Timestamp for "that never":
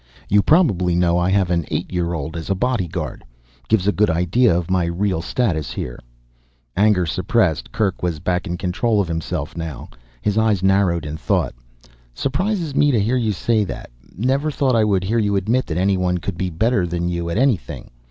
13.65-14.49